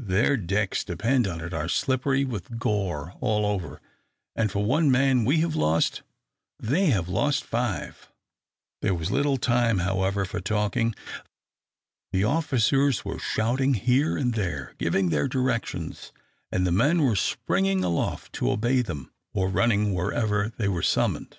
Their 0.00 0.36
decks, 0.36 0.82
depend 0.82 1.28
upon 1.28 1.40
it, 1.42 1.54
are 1.54 1.68
slippery 1.68 2.24
with 2.24 2.58
gore 2.58 3.14
all 3.20 3.46
over, 3.46 3.80
and 4.34 4.50
for 4.50 4.64
one 4.64 4.90
man 4.90 5.24
we 5.24 5.38
have 5.42 5.54
lost, 5.54 6.02
they 6.58 6.86
have 6.86 7.08
lost 7.08 7.44
five." 7.44 8.10
There 8.82 8.96
was 8.96 9.12
little 9.12 9.36
time, 9.36 9.78
however, 9.78 10.24
for 10.24 10.40
talking. 10.40 10.92
The 12.10 12.24
officers 12.24 13.04
were 13.04 13.20
shouting 13.20 13.74
here 13.74 14.16
and 14.16 14.34
there, 14.34 14.74
giving 14.78 15.10
their 15.10 15.28
directions, 15.28 16.10
and 16.50 16.66
the 16.66 16.72
men 16.72 17.02
were 17.02 17.14
springing 17.14 17.84
aloft 17.84 18.32
to 18.32 18.50
obey 18.50 18.82
them, 18.82 19.12
or 19.34 19.48
running 19.48 19.94
wherever 19.94 20.48
they 20.56 20.66
were 20.66 20.82
summoned. 20.82 21.38